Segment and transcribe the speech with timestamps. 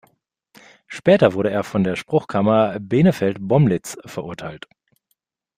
[0.87, 4.67] Später wurde er von der Spruchkammer "Benefeld-Bomlitz" verurteilt.